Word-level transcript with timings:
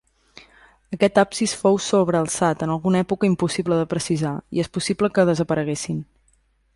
Aquest 0.95 1.19
absis 1.23 1.51
fou 1.63 1.75
sobrealçat, 1.87 2.65
en 2.67 2.73
alguna 2.75 3.03
època 3.05 3.29
impossible 3.31 3.77
de 3.81 3.87
precisar, 3.95 4.35
i 4.57 4.65
és 4.65 4.71
possible 4.79 5.11
que 5.19 5.27
desapareguessin. 5.31 6.01